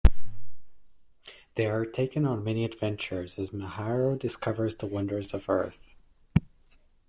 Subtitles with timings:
[1.53, 5.95] They are taken on many adventures as Miharu discovers the wonders of Earth.